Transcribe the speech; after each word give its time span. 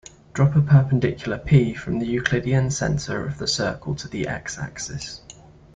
Drop 0.33 0.55
a 0.55 0.61
perpendicular 0.63 1.37
"p" 1.37 1.75
from 1.75 1.99
the 1.99 2.07
Euclidean 2.07 2.71
center 2.71 3.23
of 3.23 3.37
the 3.37 3.45
circle 3.47 3.93
to 3.93 4.07
the 4.07 4.27
"x"-axis. 4.27 5.21